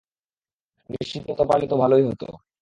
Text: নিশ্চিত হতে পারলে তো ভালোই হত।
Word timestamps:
নিশ্চিত 0.89 1.23
হতে 1.29 1.43
পারলে 1.49 1.65
তো 1.67 1.75
ভালোই 1.77 2.03
হত। 2.03 2.23